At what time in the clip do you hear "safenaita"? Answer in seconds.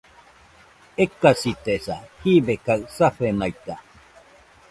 2.95-3.75